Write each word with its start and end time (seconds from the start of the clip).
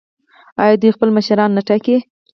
آیا 0.63 0.75
دوی 0.81 0.91
خپل 0.95 1.09
مشران 1.17 1.49
نه 1.57 1.61
ټاکي؟ 1.67 1.95